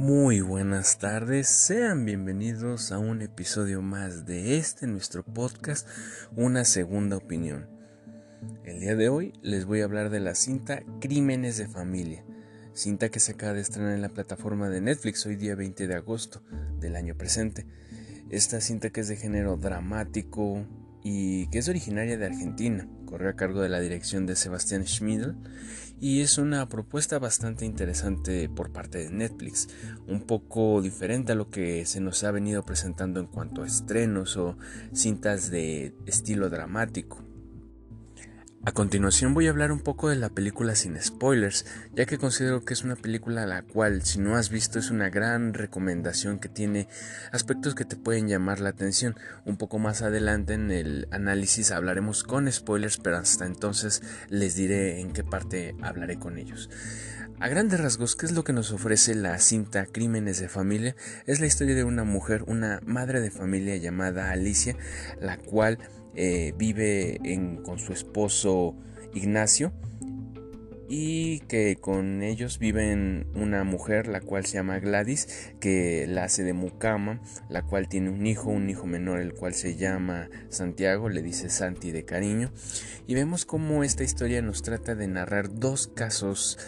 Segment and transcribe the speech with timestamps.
[0.00, 5.86] Muy buenas tardes, sean bienvenidos a un episodio más de este nuestro podcast,
[6.34, 7.68] Una Segunda Opinión.
[8.64, 12.24] El día de hoy les voy a hablar de la cinta Crímenes de Familia,
[12.72, 15.94] cinta que se acaba de estrenar en la plataforma de Netflix hoy día 20 de
[15.94, 16.42] agosto
[16.80, 17.66] del año presente.
[18.30, 20.64] Esta cinta que es de género dramático
[21.04, 25.34] y que es originaria de Argentina, corre a cargo de la dirección de Sebastián Schmidl
[26.00, 29.68] y es una propuesta bastante interesante por parte de Netflix,
[30.06, 34.36] un poco diferente a lo que se nos ha venido presentando en cuanto a estrenos
[34.36, 34.56] o
[34.94, 37.29] cintas de estilo dramático.
[38.62, 41.64] A continuación voy a hablar un poco de la película sin spoilers,
[41.94, 44.90] ya que considero que es una película a la cual si no has visto es
[44.90, 46.86] una gran recomendación que tiene
[47.32, 49.16] aspectos que te pueden llamar la atención.
[49.46, 55.00] Un poco más adelante en el análisis hablaremos con spoilers, pero hasta entonces les diré
[55.00, 56.68] en qué parte hablaré con ellos.
[57.40, 60.94] A grandes rasgos, ¿qué es lo que nos ofrece la cinta Crímenes de Familia?
[61.26, 64.76] Es la historia de una mujer, una madre de familia llamada Alicia,
[65.18, 65.78] la cual
[66.14, 67.20] eh, vive
[67.64, 68.74] con su esposo
[69.14, 69.72] Ignacio
[70.92, 76.42] y que con ellos viven una mujer la cual se llama Gladys que la hace
[76.42, 81.08] de mucama la cual tiene un hijo un hijo menor el cual se llama Santiago
[81.08, 82.50] le dice Santi de cariño.
[83.06, 86.58] Y vemos cómo esta historia nos trata de narrar dos casos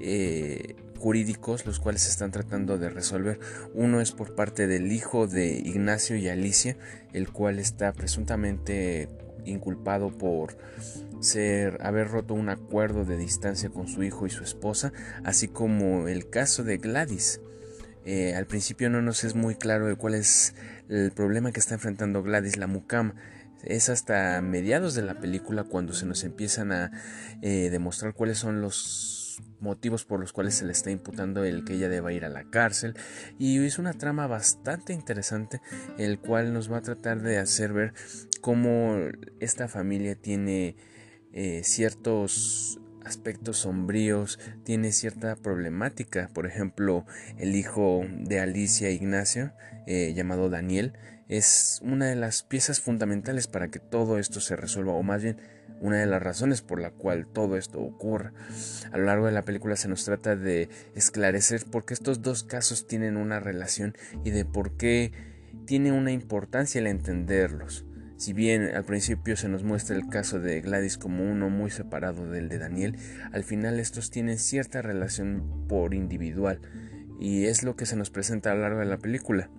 [0.00, 3.38] eh, jurídicos los cuales se están tratando de resolver.
[3.74, 6.76] Uno es por parte del hijo de Ignacio y Alicia,
[7.12, 9.08] el cual está presuntamente
[9.44, 10.58] inculpado por
[11.20, 14.92] ser haber roto un acuerdo de distancia con su hijo y su esposa,
[15.24, 17.40] así como el caso de Gladys.
[18.04, 20.54] Eh, al principio no nos es muy claro cuál es
[20.88, 23.14] el problema que está enfrentando Gladys, la mucama.
[23.64, 26.90] Es hasta mediados de la película cuando se nos empiezan a
[27.42, 29.17] eh, demostrar cuáles son los
[29.60, 32.44] motivos por los cuales se le está imputando el que ella deba ir a la
[32.44, 32.94] cárcel
[33.38, 35.60] y es una trama bastante interesante
[35.98, 37.92] el cual nos va a tratar de hacer ver
[38.40, 38.96] cómo
[39.40, 40.76] esta familia tiene
[41.32, 46.30] eh, ciertos aspectos sombríos, tiene cierta problemática.
[46.34, 47.06] Por ejemplo,
[47.38, 49.52] el hijo de Alicia Ignacio,
[49.86, 50.92] eh, llamado Daniel,
[51.28, 55.36] es una de las piezas fundamentales para que todo esto se resuelva, o más bien
[55.80, 58.32] una de las razones por la cual todo esto ocurre.
[58.90, 62.42] A lo largo de la película se nos trata de esclarecer por qué estos dos
[62.42, 63.94] casos tienen una relación
[64.24, 65.12] y de por qué
[65.66, 67.84] tiene una importancia el entenderlos.
[68.16, 72.28] Si bien al principio se nos muestra el caso de Gladys como uno muy separado
[72.28, 72.96] del de Daniel,
[73.32, 76.60] al final estos tienen cierta relación por individual
[77.20, 79.50] y es lo que se nos presenta a lo largo de la película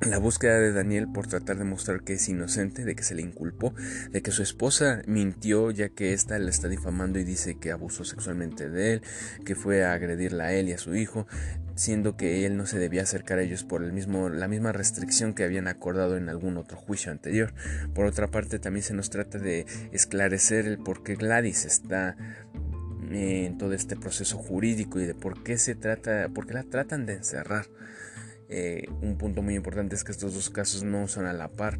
[0.00, 3.22] la búsqueda de Daniel por tratar de mostrar que es inocente, de que se le
[3.22, 3.74] inculpó,
[4.10, 8.04] de que su esposa mintió ya que ésta le está difamando y dice que abusó
[8.04, 9.02] sexualmente de él,
[9.44, 11.26] que fue a agredirla a él y a su hijo,
[11.74, 15.34] siendo que él no se debía acercar a ellos por el mismo, la misma restricción
[15.34, 17.54] que habían acordado en algún otro juicio anterior.
[17.94, 22.16] Por otra parte, también se nos trata de esclarecer el por qué Gladys está
[23.10, 27.06] en todo este proceso jurídico y de por qué se trata, por qué la tratan
[27.06, 27.66] de encerrar.
[28.54, 31.78] Eh, un punto muy importante es que estos dos casos no son a la par.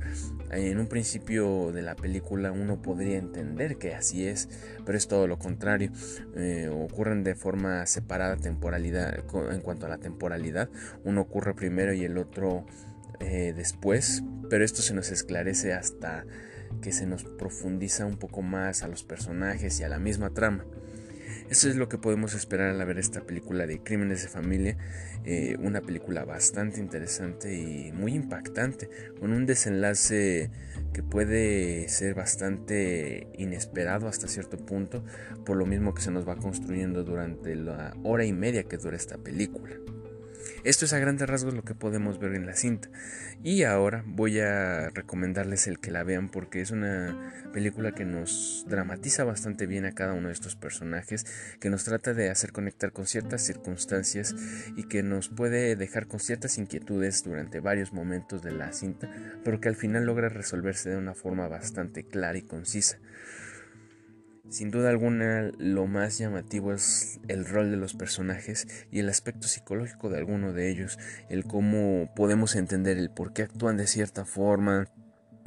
[0.51, 4.49] En un principio de la película uno podría entender que así es,
[4.87, 5.93] pero es todo lo contrario.
[6.35, 10.71] Eh, ocurren de forma separada temporalidad en cuanto a la temporalidad.
[11.05, 12.65] Uno ocurre primero y el otro
[13.21, 16.25] eh, después, pero esto se nos esclarece hasta
[16.81, 20.65] que se nos profundiza un poco más a los personajes y a la misma trama.
[21.53, 24.79] Eso es lo que podemos esperar al ver esta película de Crímenes de Familia,
[25.27, 28.89] eh, una película bastante interesante y muy impactante,
[29.21, 30.51] con un desenlace
[30.95, 35.05] que puede ser bastante inesperado hasta cierto punto,
[35.45, 38.97] por lo mismo que se nos va construyendo durante la hora y media que dura
[38.97, 39.77] esta película.
[40.65, 42.89] Esto es a grandes rasgos lo que podemos ver en la cinta.
[43.43, 48.65] Y ahora voy a recomendarles el que la vean porque es una película que nos
[48.69, 51.27] dramatiza bastante bien a cada uno de estos personajes,
[51.61, 54.35] que nos trata de hacer conectar con ciertas circunstancias
[54.77, 59.11] y que nos puede dejar con ciertas inquietudes durante varios momentos de la cinta,
[59.45, 62.99] pero que al final logra resolverse de una forma bastante clara y concisa.
[64.53, 69.49] Sin duda alguna, lo más llamativo es el rol de los personajes y el aspecto
[69.49, 70.99] psicológico de alguno de ellos,
[71.31, 74.89] el cómo podemos entender el por qué actúan de cierta forma,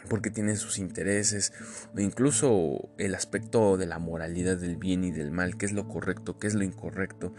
[0.10, 1.54] por qué tienen sus intereses,
[1.96, 5.88] o incluso el aspecto de la moralidad del bien y del mal, qué es lo
[5.88, 7.36] correcto, qué es lo incorrecto,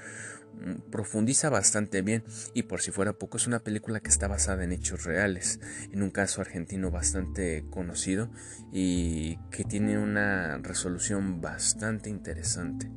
[0.91, 2.25] profundiza bastante bien
[2.55, 5.61] y por si fuera poco es una película que está basada en hechos reales,
[5.93, 8.31] en un caso argentino bastante conocido
[8.73, 12.91] y que tiene una resolución bastante interesante.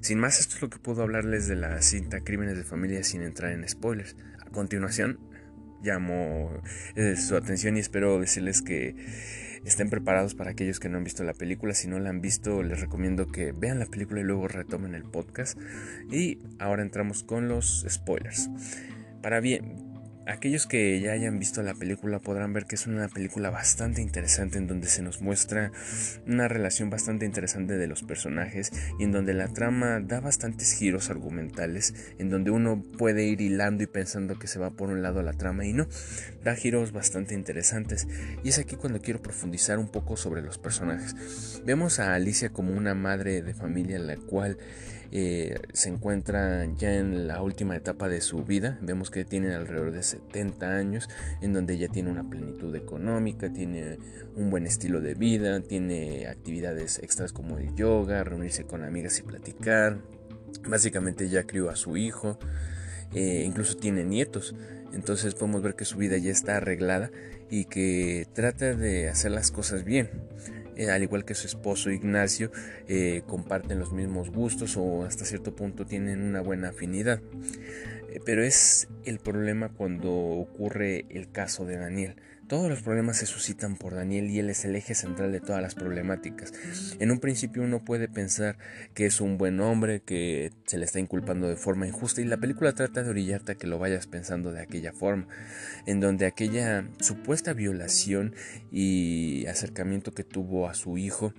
[0.00, 3.22] Sin más, esto es lo que puedo hablarles de la cinta Crímenes de Familia sin
[3.22, 4.14] entrar en spoilers.
[4.40, 5.18] A continuación,
[5.82, 6.62] llamo
[6.94, 11.24] eh, su atención y espero decirles que estén preparados para aquellos que no han visto
[11.24, 11.74] la película.
[11.74, 15.04] Si no la han visto, les recomiendo que vean la película y luego retomen el
[15.04, 15.58] podcast.
[16.10, 18.50] Y ahora entramos con los spoilers.
[19.22, 19.85] Para bien,
[20.26, 24.58] Aquellos que ya hayan visto la película podrán ver que es una película bastante interesante
[24.58, 25.70] en donde se nos muestra
[26.26, 31.10] una relación bastante interesante de los personajes y en donde la trama da bastantes giros
[31.10, 35.22] argumentales, en donde uno puede ir hilando y pensando que se va por un lado
[35.22, 35.86] la trama y no,
[36.42, 38.08] da giros bastante interesantes.
[38.42, 41.62] Y es aquí cuando quiero profundizar un poco sobre los personajes.
[41.64, 44.58] Vemos a Alicia como una madre de familia la cual
[45.12, 48.78] eh, se encuentra ya en la última etapa de su vida.
[48.82, 51.08] Vemos que tiene alrededor de 70 años,
[51.40, 53.98] en donde ella tiene una plenitud económica, tiene
[54.34, 59.22] un buen estilo de vida, tiene actividades extras como el yoga, reunirse con amigas y
[59.22, 59.98] platicar.
[60.68, 62.38] Básicamente ya crió a su hijo,
[63.14, 64.54] eh, incluso tiene nietos.
[64.92, 67.10] Entonces podemos ver que su vida ya está arreglada
[67.50, 70.10] y que trata de hacer las cosas bien.
[70.76, 72.50] Eh, al igual que su esposo Ignacio,
[72.86, 77.20] eh, comparten los mismos gustos o hasta cierto punto tienen una buena afinidad.
[78.10, 82.16] Eh, pero es el problema cuando ocurre el caso de Daniel.
[82.48, 85.60] Todos los problemas se suscitan por Daniel y él es el eje central de todas
[85.60, 86.52] las problemáticas.
[87.00, 88.56] En un principio uno puede pensar
[88.94, 92.36] que es un buen hombre, que se le está inculpando de forma injusta y la
[92.36, 95.26] película trata de orillarte a que lo vayas pensando de aquella forma,
[95.86, 98.32] en donde aquella supuesta violación
[98.70, 101.34] y acercamiento que tuvo a su hijo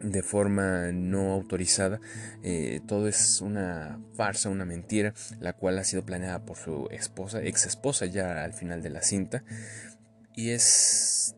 [0.00, 2.00] de forma no autorizada.
[2.42, 7.42] Eh, todo es una farsa, una mentira, la cual ha sido planeada por su esposa,
[7.42, 9.44] ex esposa ya al final de la cinta.
[10.36, 11.36] Y es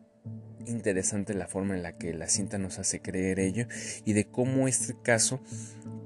[0.65, 3.67] interesante la forma en la que la cinta nos hace creer ello
[4.05, 5.41] y de cómo este caso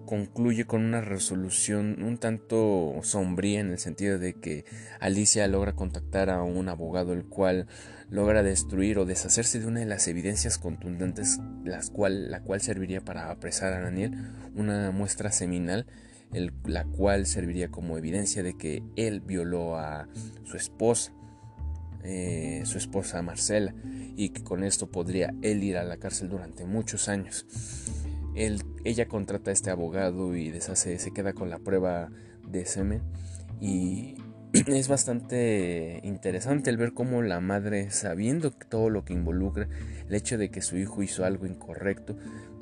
[0.05, 4.65] concluye con una resolución un tanto sombría en el sentido de que
[4.99, 7.67] Alicia logra contactar a un abogado el cual
[8.09, 13.05] logra destruir o deshacerse de una de las evidencias contundentes las cual, la cual serviría
[13.05, 14.11] para apresar a Daniel,
[14.53, 15.87] una muestra seminal
[16.65, 20.07] la cual serviría como evidencia de que él violó a
[20.43, 21.13] su esposa
[22.03, 23.73] eh, su esposa Marcela
[24.15, 27.45] y que con esto podría él ir a la cárcel durante muchos años.
[28.35, 32.09] ella contrata a este abogado y deshace, se queda con la prueba
[32.47, 33.01] de semen
[33.59, 34.15] y
[34.53, 39.69] es bastante interesante el ver cómo la madre, sabiendo todo lo que involucra,
[40.07, 42.17] el hecho de que su hijo hizo algo incorrecto,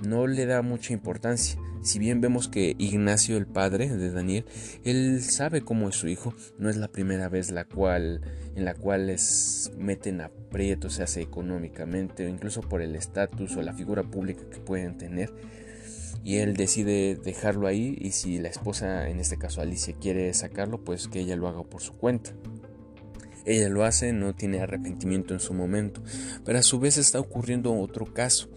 [0.08, 1.60] no le da mucha importancia.
[1.82, 4.46] Si bien vemos que Ignacio, el padre de Daniel,
[4.84, 8.22] él sabe cómo es su hijo, no es la primera vez la cual,
[8.56, 13.62] en la cual les meten aprietos, se hace económicamente, o incluso por el estatus o
[13.62, 15.34] la figura pública que pueden tener
[16.24, 20.84] y él decide dejarlo ahí y si la esposa, en este caso Alicia, quiere sacarlo,
[20.84, 22.34] pues que ella lo haga por su cuenta.
[23.46, 26.04] Ella lo hace, no tiene arrepentimiento en su momento,
[26.46, 28.50] pero a su vez está ocurriendo otro caso,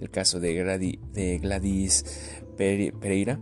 [0.00, 2.04] el caso de, Gladys
[2.56, 3.38] Pereira,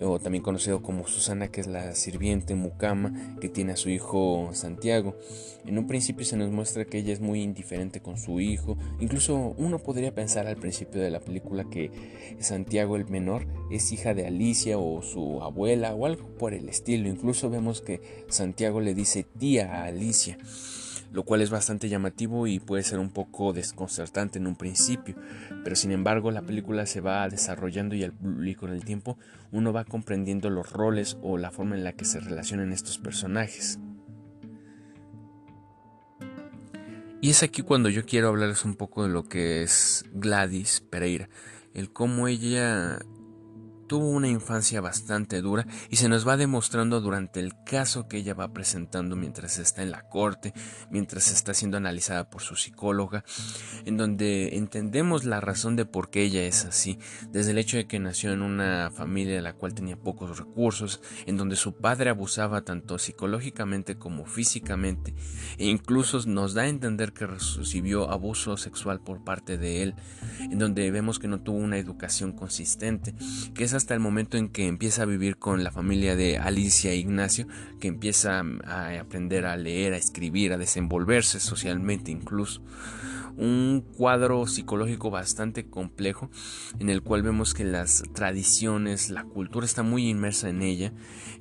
[0.00, 4.50] o también conocido como Susana, que es la sirviente mucama que tiene a su hijo
[4.52, 5.16] Santiago.
[5.64, 9.54] En un principio se nos muestra que ella es muy indiferente con su hijo, incluso
[9.56, 11.90] uno podría pensar al principio de la película que
[12.38, 17.08] Santiago el menor es hija de Alicia o su abuela o algo por el estilo,
[17.08, 20.38] incluso vemos que Santiago le dice tía a Alicia
[21.16, 25.16] lo cual es bastante llamativo y puede ser un poco desconcertante en un principio,
[25.64, 29.16] pero sin embargo la película se va desarrollando y, con el tiempo
[29.50, 33.78] uno va comprendiendo los roles o la forma en la que se relacionan estos personajes.
[37.22, 41.30] Y es aquí cuando yo quiero hablarles un poco de lo que es Gladys Pereira,
[41.72, 42.98] el cómo ella
[43.86, 48.34] tuvo una infancia bastante dura y se nos va demostrando durante el caso que ella
[48.34, 50.52] va presentando mientras está en la corte,
[50.90, 53.24] mientras está siendo analizada por su psicóloga,
[53.84, 56.98] en donde entendemos la razón de por qué ella es así,
[57.30, 61.36] desde el hecho de que nació en una familia la cual tenía pocos recursos, en
[61.36, 65.14] donde su padre abusaba tanto psicológicamente como físicamente,
[65.58, 69.94] e incluso nos da a entender que recibió abuso sexual por parte de él,
[70.40, 73.14] en donde vemos que no tuvo una educación consistente,
[73.54, 76.90] que es hasta el momento en que empieza a vivir con la familia de Alicia
[76.90, 77.46] e Ignacio,
[77.80, 82.62] que empieza a aprender a leer, a escribir, a desenvolverse socialmente incluso.
[83.36, 86.30] Un cuadro psicológico bastante complejo
[86.78, 90.92] en el cual vemos que las tradiciones, la cultura está muy inmersa en ella,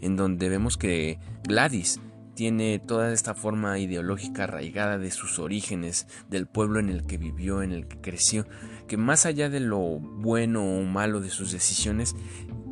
[0.01, 2.01] en donde vemos que Gladys
[2.36, 7.63] tiene toda esta forma ideológica arraigada de sus orígenes, del pueblo en el que vivió,
[7.63, 8.46] en el que creció,
[8.88, 12.15] que más allá de lo bueno o malo de sus decisiones,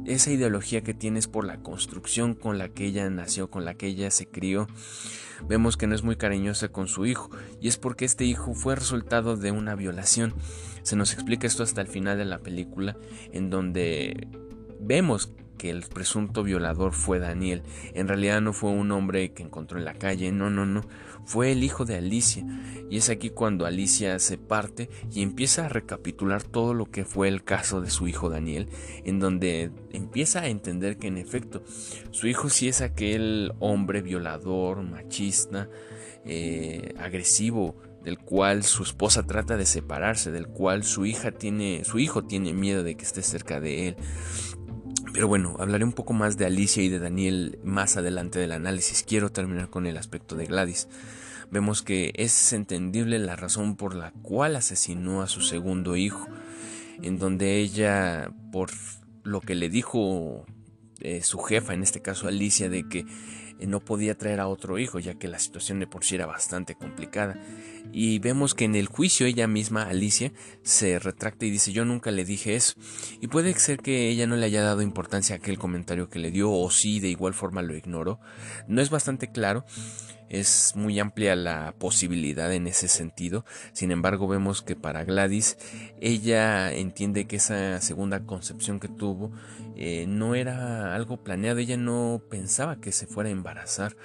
[0.06, 3.88] esa ideología que tienes por la construcción con la que ella nació, con la que
[3.88, 4.68] ella se crió.
[5.48, 7.30] Vemos que no es muy cariñosa con su hijo
[7.62, 10.34] y es porque este hijo fue resultado de una violación.
[10.84, 12.98] Se nos explica esto hasta el final de la película
[13.32, 14.28] en donde
[14.80, 17.64] vemos que el presunto violador fue Daniel.
[17.94, 20.82] En realidad no fue un hombre que encontró en la calle, no, no, no.
[21.24, 22.46] Fue el hijo de Alicia.
[22.90, 27.30] Y es aquí cuando Alicia se parte y empieza a recapitular todo lo que fue
[27.30, 28.68] el caso de su hijo Daniel,
[29.06, 31.64] en donde empieza a entender que en efecto
[32.12, 35.70] su hijo sí es aquel hombre violador, machista,
[36.26, 42.00] eh, agresivo, del cual su esposa trata de separarse, del cual su hija tiene, su
[42.00, 43.96] hijo tiene miedo de que esté cerca de él.
[45.14, 49.04] Pero bueno, hablaré un poco más de Alicia y de Daniel más adelante del análisis.
[49.04, 50.88] Quiero terminar con el aspecto de Gladys.
[51.52, 56.28] Vemos que es entendible la razón por la cual asesinó a su segundo hijo,
[57.04, 58.72] en donde ella, por
[59.24, 60.48] lo que le dijo
[61.00, 63.06] eh, su jefa, en este caso Alicia, de que
[63.60, 66.26] eh, no podía traer a otro hijo, ya que la situación de por sí era
[66.26, 67.40] bastante complicada.
[67.92, 70.32] Y vemos que en el juicio ella misma, Alicia,
[70.64, 72.74] se retracta y dice yo nunca le dije eso.
[73.22, 76.32] Y puede ser que ella no le haya dado importancia a aquel comentario que le
[76.32, 78.20] dio, o sí, de igual forma lo ignoró.
[78.68, 79.66] No es bastante claro,
[80.34, 83.46] es muy amplia la posibilidad en ese sentido.
[83.72, 85.58] Sin embargo, vemos que para Gladys,
[86.02, 89.32] ella entiende que esa segunda concepción que tuvo
[89.76, 93.96] eh, no era algo planeado, ella no pensaba que se fuera a embarazar.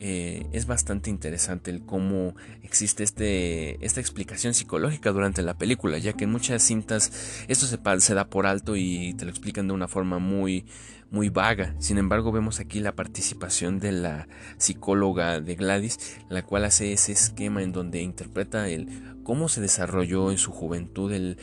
[0.00, 6.12] Eh, es bastante interesante el cómo existe este, esta explicación psicológica durante la película, ya
[6.12, 9.74] que en muchas cintas esto se, se da por alto y te lo explican de
[9.74, 10.66] una forma muy,
[11.10, 11.74] muy vaga.
[11.80, 17.10] Sin embargo, vemos aquí la participación de la psicóloga de Gladys, la cual hace ese
[17.10, 18.88] esquema en donde interpreta el
[19.24, 21.38] cómo se desarrolló en su juventud el,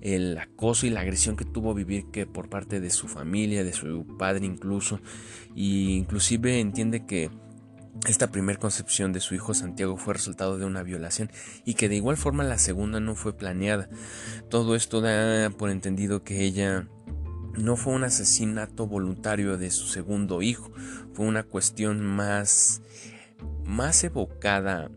[0.00, 3.72] el acoso y la agresión que tuvo vivir que por parte de su familia, de
[3.72, 5.00] su padre incluso,
[5.54, 7.30] y inclusive entiende que
[8.06, 11.30] esta primera concepción de su hijo Santiago fue resultado de una violación
[11.64, 13.88] y que de igual forma la segunda no fue planeada.
[14.48, 16.88] Todo esto da por entendido que ella
[17.58, 20.72] no fue un asesinato voluntario de su segundo hijo,
[21.12, 22.82] fue una cuestión más
[23.64, 24.90] más evocada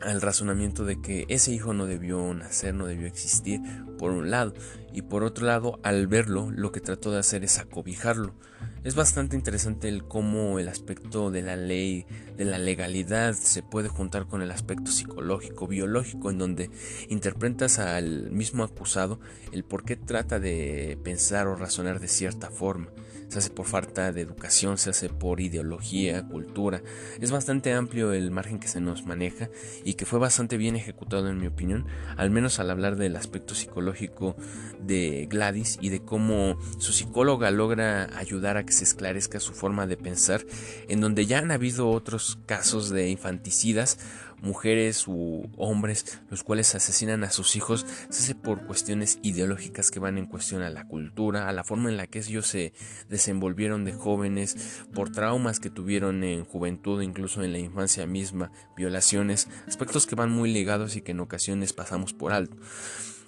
[0.00, 3.60] al razonamiento de que ese hijo no debió nacer, no debió existir,
[4.02, 4.52] por un lado,
[4.92, 8.34] y por otro lado, al verlo, lo que trató de hacer es acobijarlo.
[8.82, 12.04] Es bastante interesante el cómo el aspecto de la ley,
[12.36, 16.68] de la legalidad, se puede juntar con el aspecto psicológico, biológico, en donde
[17.10, 19.20] interpretas al mismo acusado
[19.52, 22.88] el por qué trata de pensar o razonar de cierta forma
[23.32, 26.82] se hace por falta de educación, se hace por ideología, cultura.
[27.18, 29.48] Es bastante amplio el margen que se nos maneja
[29.84, 31.86] y que fue bastante bien ejecutado en mi opinión,
[32.18, 34.36] al menos al hablar del aspecto psicológico
[34.82, 39.86] de Gladys y de cómo su psicóloga logra ayudar a que se esclarezca su forma
[39.86, 40.44] de pensar,
[40.88, 43.98] en donde ya han habido otros casos de infanticidas
[44.42, 50.00] mujeres u hombres los cuales asesinan a sus hijos se hace por cuestiones ideológicas que
[50.00, 52.72] van en cuestión a la cultura, a la forma en la que ellos se
[53.08, 59.48] desenvolvieron de jóvenes, por traumas que tuvieron en juventud, incluso en la infancia misma, violaciones,
[59.66, 62.56] aspectos que van muy ligados y que en ocasiones pasamos por alto.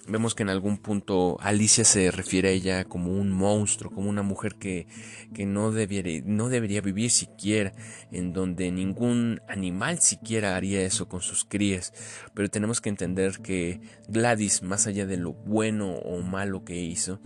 [0.07, 4.21] Vemos que en algún punto Alicia se refiere a ella como un monstruo, como una
[4.21, 4.87] mujer que,
[5.33, 7.73] que no, no debería vivir siquiera,
[8.11, 11.91] en donde ningún animal siquiera haría eso con sus crías.
[12.35, 17.19] Pero tenemos que entender que Gladys, más allá de lo bueno o malo que hizo,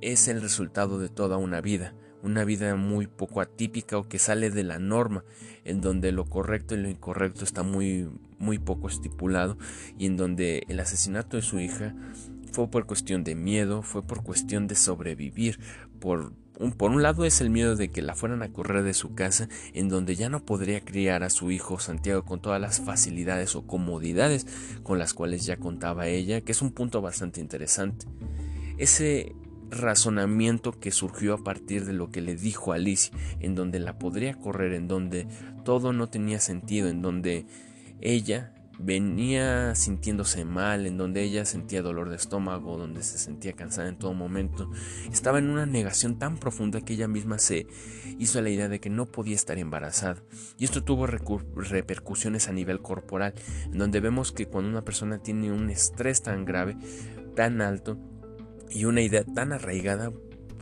[0.00, 4.50] es el resultado de toda una vida una vida muy poco atípica o que sale
[4.50, 5.24] de la norma,
[5.64, 9.58] en donde lo correcto y lo incorrecto está muy, muy poco estipulado
[9.98, 11.94] y en donde el asesinato de su hija
[12.50, 15.60] fue por cuestión de miedo, fue por cuestión de sobrevivir,
[16.00, 18.94] por un, por un lado es el miedo de que la fueran a correr de
[18.94, 22.80] su casa, en donde ya no podría criar a su hijo Santiago con todas las
[22.80, 24.46] facilidades o comodidades
[24.82, 28.06] con las cuales ya contaba ella, que es un punto bastante interesante.
[28.78, 29.34] Ese
[29.74, 34.34] razonamiento que surgió a partir de lo que le dijo Alicia, en donde la podría
[34.34, 35.26] correr, en donde
[35.64, 37.46] todo no tenía sentido, en donde
[38.00, 43.88] ella venía sintiéndose mal, en donde ella sentía dolor de estómago, donde se sentía cansada
[43.88, 44.70] en todo momento,
[45.12, 47.66] estaba en una negación tan profunda que ella misma se
[48.18, 50.22] hizo la idea de que no podía estar embarazada.
[50.58, 53.34] Y esto tuvo repercusiones a nivel corporal,
[53.66, 56.76] en donde vemos que cuando una persona tiene un estrés tan grave,
[57.36, 57.98] tan alto,
[58.70, 60.12] y una idea tan arraigada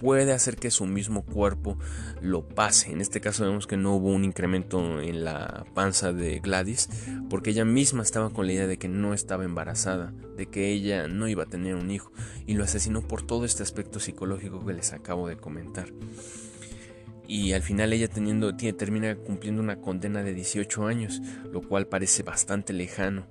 [0.02, 1.78] puede hacer que su mismo cuerpo
[2.21, 2.90] lo pase.
[2.90, 6.88] En este caso vemos que no hubo un incremento en la panza de Gladys
[7.30, 11.06] porque ella misma estaba con la idea de que no estaba embarazada, de que ella
[11.06, 12.11] no iba a tener un hijo
[12.47, 15.87] y lo asesinó por todo este aspecto psicológico que les acabo de comentar.
[17.28, 21.87] Y al final ella teniendo, tiene, termina cumpliendo una condena de 18 años, lo cual
[21.87, 23.28] parece bastante lejano,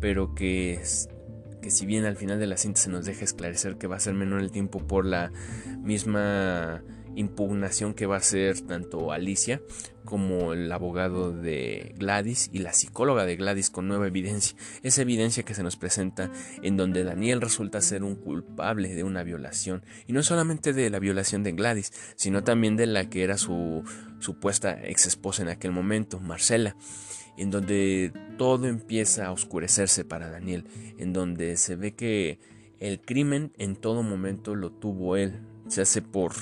[0.00, 0.80] pero que
[1.66, 3.98] que si bien al final de la cinta se nos deja esclarecer que va a
[3.98, 5.32] ser menor el tiempo por la
[5.82, 6.80] misma
[7.16, 9.60] impugnación que va a ser tanto Alicia
[10.04, 14.56] como el abogado de Gladys y la psicóloga de Gladys con nueva evidencia.
[14.82, 16.30] Esa evidencia que se nos presenta
[16.62, 19.82] en donde Daniel resulta ser un culpable de una violación.
[20.06, 23.82] Y no solamente de la violación de Gladys, sino también de la que era su
[24.20, 26.76] supuesta ex esposa en aquel momento, Marcela
[27.36, 30.64] en donde todo empieza a oscurecerse para Daniel,
[30.98, 32.38] en donde se ve que
[32.80, 36.32] el crimen en todo momento lo tuvo él, se hace por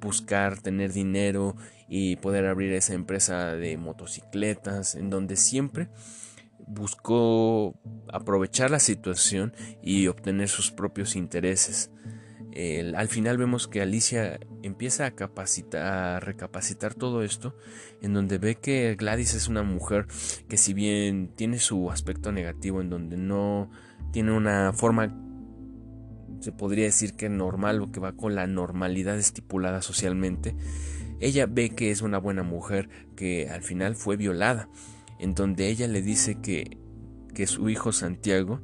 [0.00, 1.56] buscar tener dinero
[1.88, 5.88] y poder abrir esa empresa de motocicletas, en donde siempre
[6.66, 7.78] buscó
[8.12, 11.90] aprovechar la situación y obtener sus propios intereses.
[12.94, 17.56] Al final vemos que Alicia empieza a, capacitar, a recapacitar todo esto,
[18.02, 20.06] en donde ve que Gladys es una mujer
[20.48, 23.70] que si bien tiene su aspecto negativo, en donde no
[24.12, 25.16] tiene una forma,
[26.42, 30.54] se podría decir que normal o que va con la normalidad estipulada socialmente,
[31.20, 34.68] ella ve que es una buena mujer que al final fue violada,
[35.20, 36.78] en donde ella le dice que,
[37.32, 38.60] que su hijo Santiago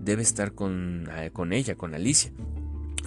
[0.00, 2.32] debe estar con, con ella, con Alicia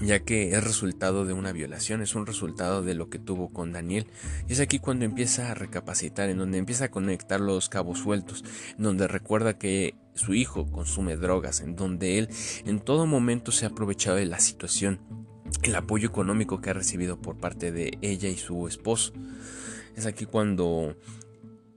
[0.01, 3.71] ya que es resultado de una violación, es un resultado de lo que tuvo con
[3.71, 4.07] Daniel.
[4.47, 8.43] Y es aquí cuando empieza a recapacitar, en donde empieza a conectar los cabos sueltos,
[8.77, 12.29] en donde recuerda que su hijo consume drogas, en donde él
[12.65, 14.99] en todo momento se ha aprovechado de la situación,
[15.63, 19.13] el apoyo económico que ha recibido por parte de ella y su esposo.
[19.95, 20.95] Es aquí cuando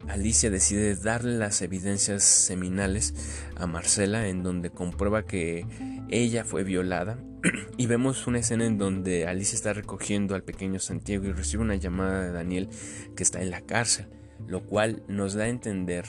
[0.09, 3.15] Alicia decide darle las evidencias seminales
[3.57, 5.67] a Marcela en donde comprueba que
[6.09, 7.19] ella fue violada
[7.77, 11.77] y vemos una escena en donde Alicia está recogiendo al pequeño Santiago y recibe una
[11.77, 12.69] llamada de Daniel
[13.17, 14.07] que está en la cárcel,
[14.47, 16.05] lo cual nos da a entender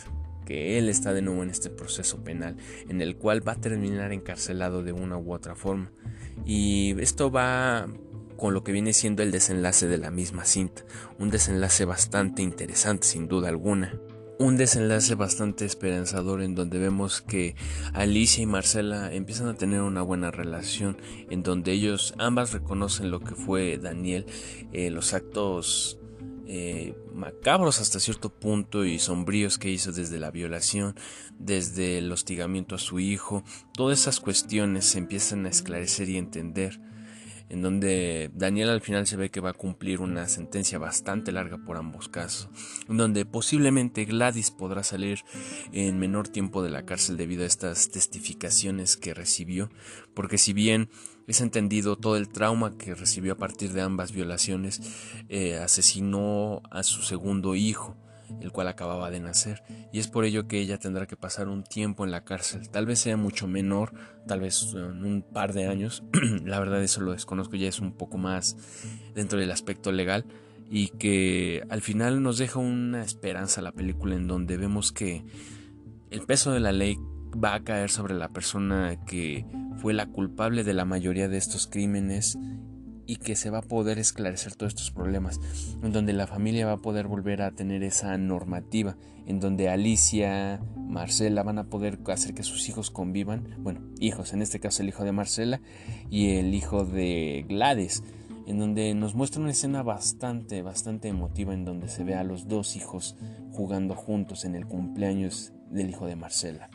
[0.46, 2.56] que él está de nuevo en este proceso penal
[2.88, 5.92] en el cual va a terminar encarcelado de una u otra forma.
[6.46, 7.88] Y esto va
[8.38, 10.84] con lo que viene siendo el desenlace de la misma cinta,
[11.20, 14.00] un desenlace bastante interesante sin duda alguna.
[14.38, 17.56] Un desenlace bastante esperanzador en donde vemos que
[17.94, 20.98] Alicia y Marcela empiezan a tener una buena relación,
[21.30, 24.26] en donde ellos ambas reconocen lo que fue Daniel,
[24.74, 26.00] eh, los actos
[26.48, 30.96] eh, macabros hasta cierto punto y sombríos que hizo desde la violación,
[31.40, 36.80] desde el hostigamiento a su hijo, todas esas cuestiones se empiezan a esclarecer y entender
[37.50, 41.58] en donde Daniel al final se ve que va a cumplir una sentencia bastante larga
[41.58, 42.50] por ambos casos,
[42.90, 45.20] en donde posiblemente Gladys podrá salir
[45.72, 49.70] en menor tiempo de la cárcel debido a estas testificaciones que recibió,
[50.14, 50.90] porque si bien
[51.28, 54.82] es entendido todo el trauma que recibió a partir de ambas violaciones,
[55.30, 57.96] eh, asesinó a su segundo hijo,
[58.42, 61.64] el cual acababa de nacer, y es por ello que ella tendrá que pasar un
[61.64, 63.94] tiempo en la cárcel, tal vez sea mucho menor,
[64.28, 66.04] tal vez en un par de años,
[66.44, 68.58] la verdad eso lo desconozco, ya es un poco más
[69.14, 70.26] dentro del aspecto legal,
[70.70, 75.24] y que al final nos deja una esperanza la película en donde vemos que
[76.10, 76.98] el peso de la ley
[77.44, 79.46] va a caer sobre la persona que
[79.78, 82.38] fue la culpable de la mayoría de estos crímenes
[83.08, 85.40] y que se va a poder esclarecer todos estos problemas,
[85.84, 90.60] en donde la familia va a poder volver a tener esa normativa, en donde Alicia,
[90.76, 94.90] Marcela van a poder hacer que sus hijos convivan, bueno, hijos, en este caso el
[94.90, 95.62] hijo de Marcela
[96.10, 98.04] y el hijo de Gladys,
[98.48, 102.48] en donde nos muestra una escena bastante, bastante emotiva, en donde se ve a los
[102.48, 103.16] dos hijos
[103.52, 106.70] jugando juntos en el cumpleaños del hijo de Marcela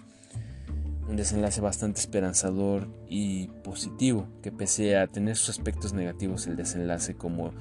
[1.11, 7.16] un desenlace bastante esperanzador y positivo, que pese a tener sus aspectos negativos, el desenlace
[7.16, 7.53] como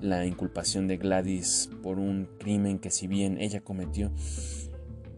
[0.00, 4.12] la inculpación de Gladys por un crimen que si bien ella cometió,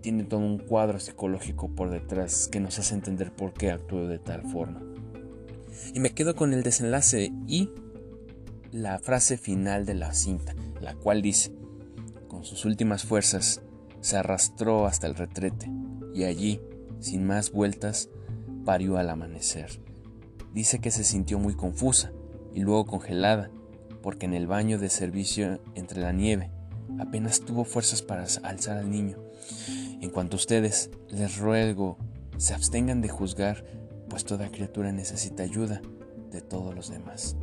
[0.01, 4.19] tiene todo un cuadro psicológico por detrás que nos hace entender por qué actuó de
[4.19, 4.83] tal forma.
[5.93, 7.71] Y me quedo con el desenlace y
[8.73, 11.53] la frase final de la cinta, la cual dice,
[12.29, 13.61] con sus últimas fuerzas,
[14.01, 15.71] se arrastró hasta el retrete
[16.15, 16.61] y allí
[17.05, 18.09] sin más vueltas,
[18.65, 19.79] parió al amanecer.
[20.55, 22.13] Dice que se sintió muy confusa
[22.55, 23.51] y luego congelada,
[24.03, 26.51] porque en el baño de servicio entre la nieve
[26.99, 29.19] apenas tuvo fuerzas para alzar al niño.
[30.01, 31.99] En cuanto a ustedes, les ruego
[32.39, 33.65] se abstengan de juzgar,
[34.09, 35.83] pues toda criatura necesita ayuda
[36.31, 37.37] de todos los demás.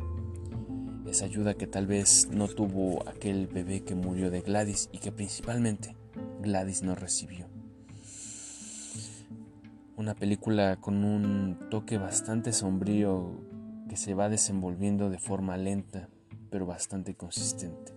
[1.08, 5.12] esa ayuda que tal vez no tuvo aquel bebé que murió de Gladys y que
[5.12, 5.94] principalmente
[6.40, 7.51] Gladys no recibió.
[9.96, 13.40] Una película con un toque bastante sombrío
[13.88, 16.08] que se va desenvolviendo de forma lenta
[16.50, 17.92] pero bastante consistente.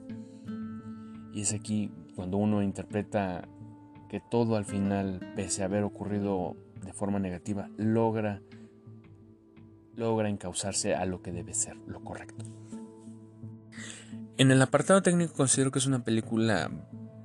[1.34, 3.48] Y es aquí cuando uno interpreta
[4.10, 8.42] que todo al final, pese a haber ocurrido de forma negativa, logra
[9.96, 12.46] logra encauzarse a lo que debe ser, lo correcto.
[14.38, 16.70] En el apartado técnico considero que es una película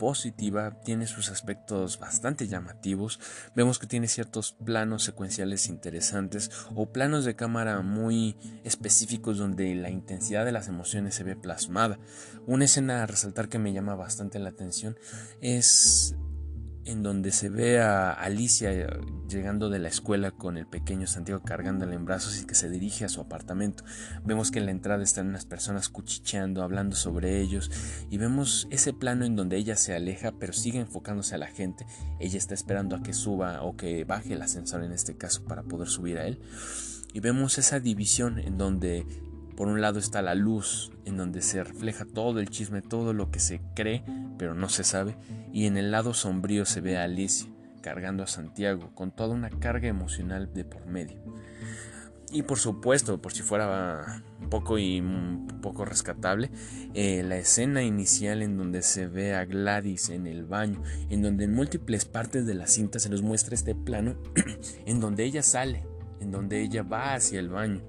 [0.00, 3.20] positiva, tiene sus aspectos bastante llamativos,
[3.54, 8.34] vemos que tiene ciertos planos secuenciales interesantes o planos de cámara muy
[8.64, 11.98] específicos donde la intensidad de las emociones se ve plasmada.
[12.46, 14.96] Una escena a resaltar que me llama bastante la atención
[15.42, 16.16] es
[16.84, 18.86] en donde se ve a Alicia eh,
[19.28, 23.04] llegando de la escuela con el pequeño Santiago cargándole en brazos y que se dirige
[23.04, 23.84] a su apartamento.
[24.24, 27.70] Vemos que en la entrada están unas personas cuchicheando, hablando sobre ellos
[28.10, 31.86] y vemos ese plano en donde ella se aleja pero sigue enfocándose a la gente.
[32.18, 35.62] Ella está esperando a que suba o que baje el ascensor en este caso para
[35.62, 36.40] poder subir a él.
[37.12, 39.04] Y vemos esa división en donde
[39.56, 43.30] por un lado está la luz, en donde se refleja todo el chisme, todo lo
[43.30, 44.04] que se cree,
[44.38, 45.16] pero no se sabe,
[45.52, 47.50] y en el lado sombrío se ve a Alicia,
[47.82, 51.18] cargando a Santiago, con toda una carga emocional de por medio.
[52.32, 55.02] Y por supuesto, por si fuera poco y
[55.60, 56.50] poco rescatable,
[56.94, 61.44] eh, la escena inicial en donde se ve a Gladys en el baño, en donde
[61.44, 64.16] en múltiples partes de la cinta se nos muestra este plano,
[64.86, 65.84] en donde ella sale,
[66.20, 67.82] en donde ella va hacia el baño,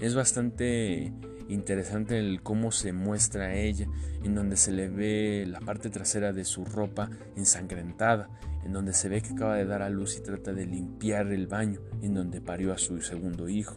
[0.00, 1.12] es bastante
[1.48, 3.86] interesante cómo se muestra ella,
[4.22, 8.28] en donde se le ve la parte trasera de su ropa ensangrentada,
[8.64, 11.46] en donde se ve que acaba de dar a luz y trata de limpiar el
[11.46, 13.76] baño, en donde parió a su segundo hijo.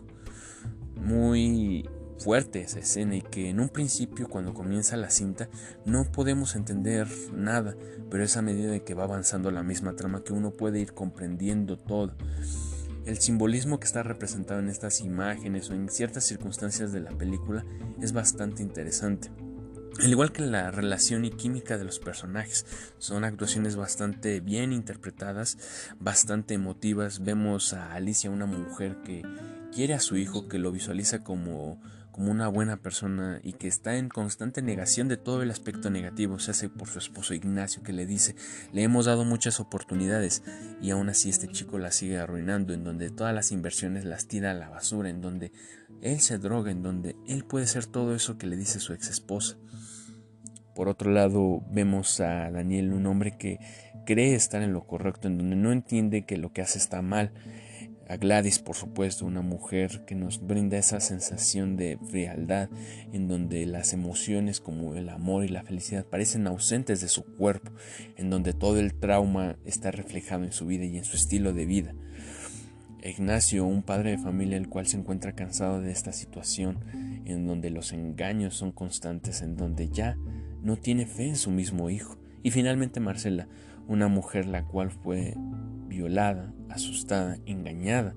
[0.96, 5.50] Muy fuerte esa escena y que en un principio cuando comienza la cinta
[5.86, 7.76] no podemos entender nada,
[8.10, 10.94] pero es a medida de que va avanzando la misma trama que uno puede ir
[10.94, 12.16] comprendiendo todo.
[13.08, 17.64] El simbolismo que está representado en estas imágenes o en ciertas circunstancias de la película
[18.02, 19.32] es bastante interesante.
[20.04, 22.66] Al igual que la relación y química de los personajes,
[22.98, 25.58] son actuaciones bastante bien interpretadas,
[26.02, 27.24] bastante emotivas.
[27.24, 29.24] Vemos a Alicia, una mujer que
[29.74, 31.80] quiere a su hijo, que lo visualiza como
[32.18, 36.40] como una buena persona y que está en constante negación de todo el aspecto negativo,
[36.40, 38.36] se hace por su esposo Ignacio que le dice,
[38.74, 40.42] le hemos dado muchas oportunidades
[40.82, 44.50] y aún así este chico la sigue arruinando, en donde todas las inversiones las tira
[44.50, 45.52] a la basura, en donde
[46.02, 49.12] él se droga, en donde él puede ser todo eso que le dice su ex
[49.12, 49.58] esposa.
[50.74, 53.60] Por otro lado, vemos a Daniel, un hombre que
[54.08, 57.32] cree estar en lo correcto, en donde no entiende que lo que hace está mal,
[58.10, 62.70] a Gladys, por supuesto, una mujer que nos brinda esa sensación de frialdad
[63.12, 67.72] en donde las emociones como el amor y la felicidad parecen ausentes de su cuerpo,
[68.16, 71.66] en donde todo el trauma está reflejado en su vida y en su estilo de
[71.66, 71.94] vida.
[73.04, 76.80] Ignacio, un padre de familia el cual se encuentra cansado de esta situación,
[77.26, 80.18] en donde los engaños son constantes, en donde ya
[80.62, 82.18] no tiene fe en su mismo hijo.
[82.44, 83.48] Y finalmente Marcela,
[83.88, 85.36] una mujer la cual fue
[85.88, 88.14] violada, asustada, engañada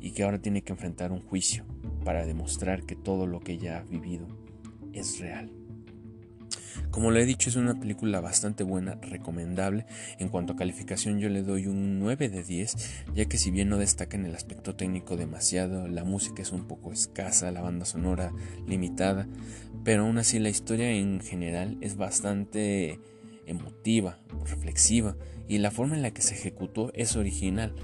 [0.00, 1.64] y que ahora tiene que enfrentar un juicio
[2.04, 4.26] para demostrar que todo lo que ella ha vivido
[4.92, 5.50] es real.
[6.90, 9.86] Como lo he dicho, es una película bastante buena, recomendable.
[10.18, 13.68] En cuanto a calificación, yo le doy un 9 de 10, ya que si bien
[13.68, 17.86] no destaca en el aspecto técnico demasiado, la música es un poco escasa, la banda
[17.86, 18.32] sonora
[18.66, 19.26] limitada,
[19.84, 23.00] pero aún así la historia en general es bastante
[23.52, 25.16] emotiva, reflexiva
[25.48, 27.74] y la forma en la que se ejecutó es original.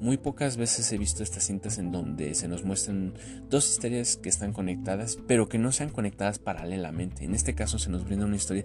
[0.00, 3.14] Muy pocas veces he visto estas cintas en donde se nos muestran
[3.50, 7.24] dos historias que están conectadas, pero que no sean conectadas paralelamente.
[7.24, 8.64] En este caso se nos brinda una historia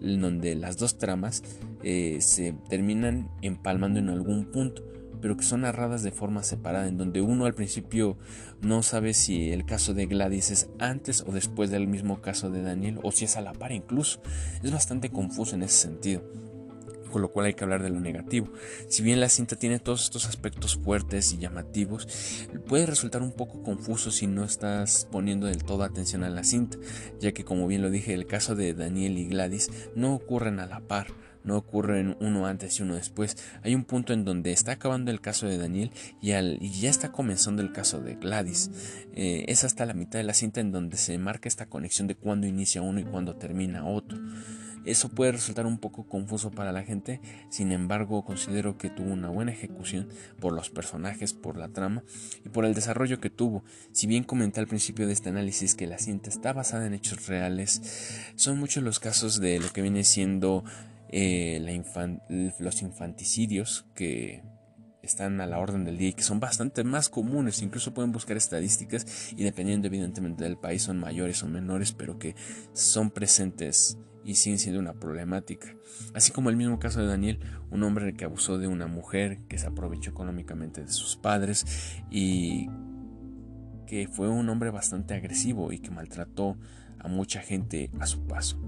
[0.00, 1.42] en donde las dos tramas
[1.82, 4.82] eh, se terminan empalmando en algún punto,
[5.20, 8.16] pero que son narradas de forma separada, en donde uno al principio
[8.60, 12.62] no sabe si el caso de Gladys es antes o después del mismo caso de
[12.62, 14.20] Daniel, o si es a la par incluso.
[14.62, 16.22] Es bastante confuso en ese sentido
[17.10, 18.48] con lo cual hay que hablar de lo negativo.
[18.88, 23.62] Si bien la cinta tiene todos estos aspectos fuertes y llamativos, puede resultar un poco
[23.62, 26.78] confuso si no estás poniendo del todo atención a la cinta,
[27.18, 30.66] ya que como bien lo dije, el caso de Daniel y Gladys no ocurren a
[30.66, 31.08] la par,
[31.44, 33.36] no ocurren uno antes y uno después.
[33.62, 37.62] Hay un punto en donde está acabando el caso de Daniel y, ya está comenzando
[37.62, 38.70] el caso de Gladys.
[39.14, 42.14] Eh, es hasta la mitad de la cinta en donde se marca esta conexión de
[42.14, 44.18] cuándo inicia uno y cuándo termina otro.
[44.84, 49.28] Eso puede resultar un poco confuso para la gente, sin embargo considero que tuvo una
[49.28, 50.08] buena ejecución
[50.40, 52.02] por los personajes, por la trama
[52.46, 53.62] y por el desarrollo que tuvo.
[53.92, 57.26] Si bien comenté al principio de este análisis que la cinta está basada en hechos
[57.26, 60.64] reales, son muchos los casos de lo que viene siendo
[61.12, 61.60] eh,
[62.58, 64.42] los infanticidios que
[65.02, 68.36] están a la orden del día y que son bastante más comunes, incluso pueden buscar
[68.36, 72.34] estadísticas y dependiendo evidentemente del país son mayores o menores, pero que
[72.72, 75.74] son presentes y siguen siendo una problemática.
[76.14, 79.58] Así como el mismo caso de Daniel, un hombre que abusó de una mujer, que
[79.58, 81.66] se aprovechó económicamente de sus padres
[82.10, 82.68] y
[83.86, 86.56] que fue un hombre bastante agresivo y que maltrató
[86.98, 88.60] a mucha gente a su paso.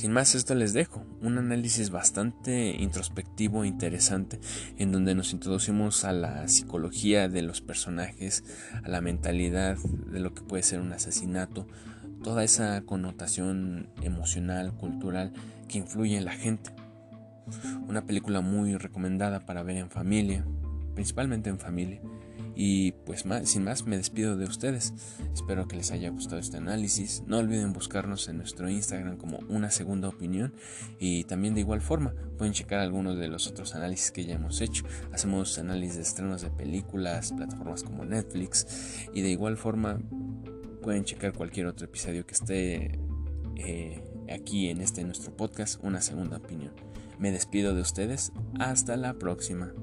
[0.00, 4.40] Sin más, esto les dejo, un análisis bastante introspectivo e interesante
[4.78, 8.42] en donde nos introducimos a la psicología de los personajes,
[8.82, 11.66] a la mentalidad de lo que puede ser un asesinato,
[12.24, 15.34] toda esa connotación emocional, cultural
[15.68, 16.70] que influye en la gente.
[17.86, 20.46] Una película muy recomendada para ver en familia,
[20.94, 22.00] principalmente en familia
[22.54, 24.92] y pues sin más me despido de ustedes.
[25.32, 27.22] Espero que les haya gustado este análisis.
[27.26, 30.54] No olviden buscarnos en nuestro Instagram como una segunda opinión
[30.98, 34.60] y también de igual forma pueden checar algunos de los otros análisis que ya hemos
[34.60, 34.84] hecho.
[35.12, 40.00] Hacemos análisis de estrenos de películas, plataformas como Netflix y de igual forma
[40.82, 42.98] pueden checar cualquier otro episodio que esté
[43.56, 46.72] eh, aquí en este nuestro podcast, una segunda opinión.
[47.18, 48.32] Me despido de ustedes.
[48.58, 49.74] Hasta la próxima.